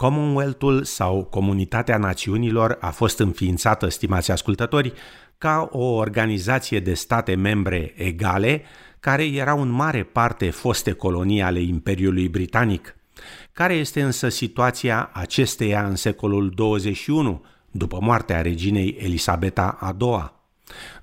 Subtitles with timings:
[0.00, 4.92] Commonwealth-ul sau Comunitatea Națiunilor a fost înființată, stimați ascultători,
[5.38, 8.62] ca o organizație de state membre egale,
[9.00, 12.96] care erau în mare parte foste colonii ale Imperiului Britanic.
[13.52, 20.39] Care este însă situația acesteia în secolul 21, după moartea reginei Elisabeta a II-a?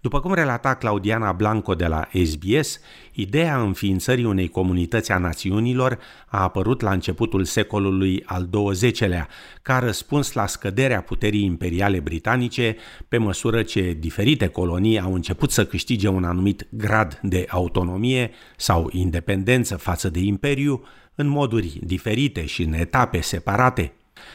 [0.01, 2.79] După cum relata Claudiana Blanco de la SBS,
[3.11, 9.27] ideea înființării unei comunități a națiunilor a apărut la începutul secolului al XX-lea,
[9.61, 12.75] ca răspuns la scăderea puterii imperiale britanice,
[13.07, 18.89] pe măsură ce diferite colonii au început să câștige un anumit grad de autonomie sau
[18.91, 20.83] independență față de imperiu,
[21.15, 23.93] în moduri diferite și în etape separate.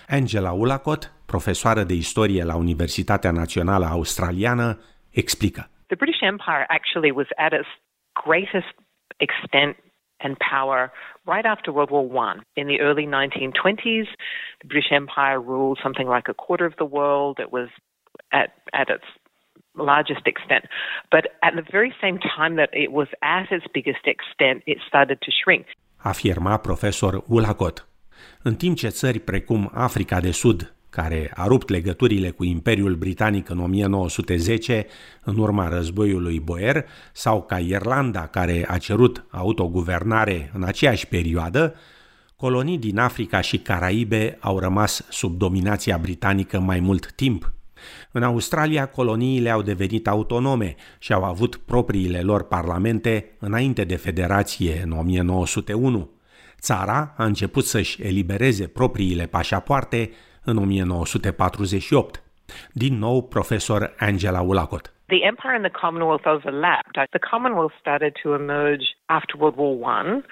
[0.09, 4.79] Angela Ulacott, profesoară de istorie la Universitatea Națională Australiană,
[5.13, 5.71] explică.
[5.87, 7.71] The British Empire actually was at its
[8.27, 8.75] greatest
[9.17, 9.77] extent
[10.25, 10.93] and power
[11.27, 12.39] right after World War One.
[12.61, 14.09] In the early 1920s,
[14.61, 17.35] the British Empire ruled something like a quarter of the world.
[17.39, 17.69] It was
[18.41, 19.09] at, at its
[19.75, 20.65] largest extent.
[21.11, 25.19] But at the very same time that it was at its biggest extent, it started
[25.27, 25.67] to shrink.
[26.05, 27.87] Afirma profesor Ulacot.
[28.43, 33.49] În timp ce țări precum Africa de Sud care a rupt legăturile cu Imperiul Britanic
[33.49, 34.87] în 1910
[35.25, 41.75] în urma războiului Boer, sau ca Irlanda, care a cerut autoguvernare în aceeași perioadă,
[42.37, 47.53] colonii din Africa și Caraibe au rămas sub dominația britanică mai mult timp.
[48.11, 54.83] În Australia, coloniile au devenit autonome și au avut propriile lor parlamente înainte de federație
[54.85, 56.11] în 1901.
[56.61, 60.11] Țara a început să-și elibereze propriile pașapoarte
[60.45, 62.23] în 1948.
[62.73, 64.93] Din nou, profesor Angela Ulacot.
[65.09, 66.95] The empire and the Commonwealth overlapped.
[67.11, 70.25] The Commonwealth started to emerge after World War One,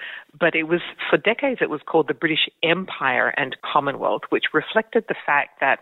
[0.42, 5.04] but it was for decades it was called the British Empire and Commonwealth, which reflected
[5.08, 5.78] the fact that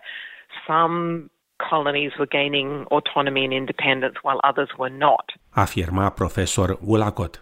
[0.66, 1.30] some
[1.70, 5.26] colonies were gaining autonomy and independence while others were not.
[5.56, 7.34] Afirma profesor Ulacot.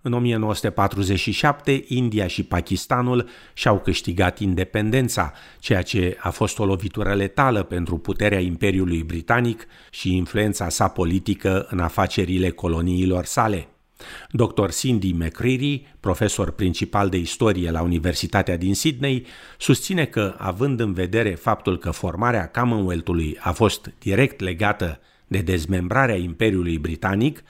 [0.00, 7.62] În 1947, India și Pakistanul și-au câștigat independența, ceea ce a fost o lovitură letală
[7.62, 13.68] pentru puterea Imperiului Britanic și influența sa politică în afacerile coloniilor sale.
[14.30, 14.68] Dr.
[14.70, 19.26] Cindy McCreary, profesor principal de istorie la Universitatea din Sydney,
[19.58, 26.16] susține că, având în vedere faptul că formarea Commonwealth-ului a fost direct legată de dezmembrarea
[26.16, 27.42] Imperiului Britanic,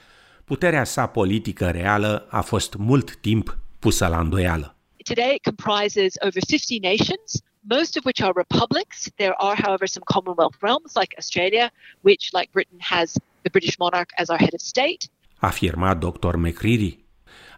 [0.49, 4.77] puterea sa politică reală a fost mult timp pusă la îndoială.
[5.05, 7.27] Today it comprises over 50 nations,
[7.61, 8.97] most of which are republics.
[9.23, 11.67] There are, however, some Commonwealth realms like Australia,
[12.01, 13.09] which, like Britain, has
[13.45, 15.03] the British monarch as our head of state.
[15.37, 16.35] Afirma dr.
[16.37, 17.07] McCreary.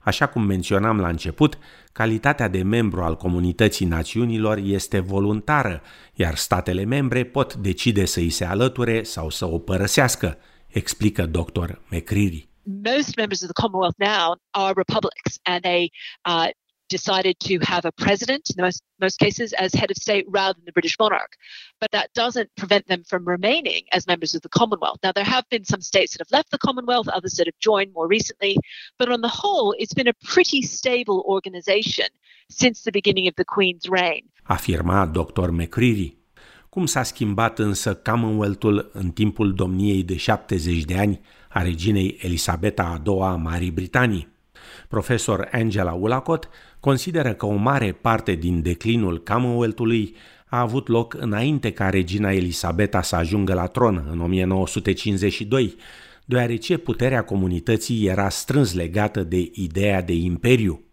[0.02, 1.58] Așa cum menționam la început,
[1.92, 5.82] calitatea de membru al comunității națiunilor este voluntară,
[6.14, 11.70] iar statele membre pot decide să îi se alăture sau să o părăsească, explică dr.
[11.90, 12.49] McCreary.
[12.70, 15.90] Most members of the Commonwealth now are republics, and they
[16.24, 16.48] uh,
[16.90, 20.64] decided to have a president in most, most cases as head of state rather than
[20.66, 21.32] the British monarch.
[21.80, 24.98] But that doesn't prevent them from remaining as members of the Commonwealth.
[25.02, 27.92] Now, there have been some states that have left the Commonwealth, others that have joined
[27.94, 28.58] more recently.
[28.98, 32.08] But on the whole, it's been a pretty stable organization
[32.50, 34.22] since the beginning of the Queen's reign.
[34.50, 35.50] Afirma Dr.
[35.52, 36.18] McCreary.
[36.68, 41.20] Cum s-a schimbat însă Commonwealth-ul în timpul domniei de 70 de ani
[41.52, 44.28] a reginei Elisabeta a II a Marii Britanii?
[44.88, 46.48] Profesor Angela Ulacott
[46.80, 50.16] consideră că o mare parte din declinul Commonwealth-ului
[50.46, 55.74] a avut loc înainte ca regina Elisabeta să ajungă la tron în 1952,
[56.24, 60.84] deoarece puterea comunității era strâns legată de ideea de imperiu.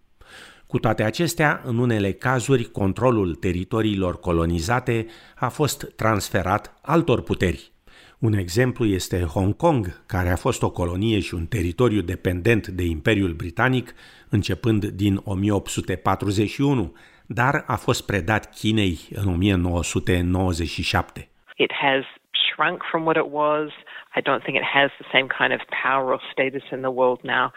[0.67, 7.71] Cu toate acestea, în unele cazuri, controlul teritoriilor colonizate a fost transferat altor puteri.
[8.19, 12.83] Un exemplu este Hong Kong, care a fost o colonie și un teritoriu dependent de
[12.83, 13.93] Imperiul Britanic
[14.29, 16.93] începând din 1841,
[17.27, 21.29] dar a fost predat Chinei în 1997.
[21.55, 22.03] It has
[22.47, 23.69] shrunk from what it was.
[24.15, 27.19] I don't think it has the same kind of power or status in the world
[27.21, 27.51] now.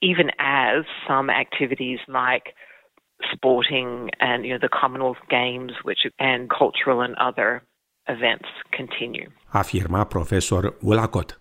[0.00, 2.54] even as some activities like
[3.32, 7.62] sporting and you know the Commonwealth Games, which and cultural and other
[8.08, 9.32] events continue.
[9.46, 11.40] Afirma profesor Ulacot.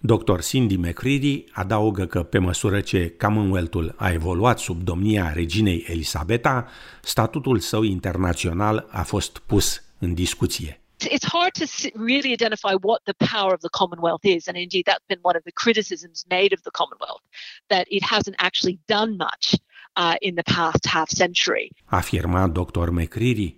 [0.00, 0.40] Dr.
[0.40, 6.68] Cindy McCready adaugă că pe măsură ce Commonwealth-ul a evoluat sub domnia reginei Elisabeta,
[7.02, 10.80] statutul său internațional a fost pus în discuție.
[11.06, 14.48] it's hard to really identify what the power of the Commonwealth is.
[14.48, 17.22] And indeed, that's been one of the criticisms made of the Commonwealth,
[17.68, 19.54] that it hasn't actually done much
[19.96, 21.70] uh, in the past half century.
[21.92, 22.90] Afirma Dr.
[22.90, 23.54] McCreary.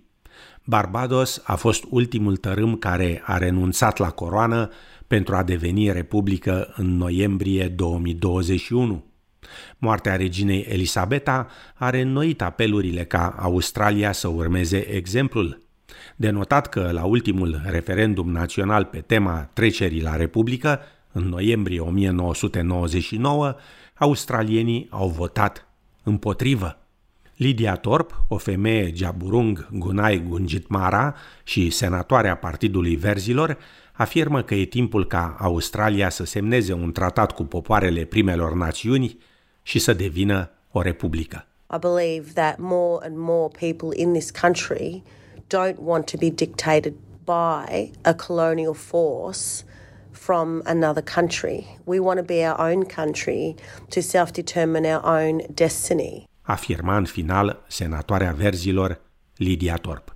[0.63, 4.69] Barbados a fost ultimul tărâm care a renunțat la coroană
[5.07, 9.05] pentru a deveni republică în noiembrie 2021.
[9.77, 15.61] Moartea reginei Elisabeta a reînnoit apelurile ca Australia să urmeze exemplul.
[16.15, 20.79] De notat că la ultimul referendum național pe tema trecerii la Republică,
[21.11, 23.55] în noiembrie 1999,
[23.93, 25.67] australienii au votat
[26.03, 26.80] împotrivă.
[27.41, 33.57] Lidia Torp, o femeie Jaburung Gunai Gunjitmara și senatoarea Partidului Verzilor,
[33.93, 39.17] afirmă că e timpul ca Australia să semneze un tratat cu popoarele primelor națiuni
[39.61, 41.45] și să devină o republică.
[41.75, 45.03] I believe that more and more people in this country
[45.55, 49.63] don't want to be dictated by a colonial force
[50.11, 51.79] from another country.
[51.83, 53.55] We want to be our own country
[53.89, 56.29] to self-determine our own destiny.
[56.41, 59.01] Afirma în final senatoarea verzilor
[59.35, 60.15] Lidia Torp.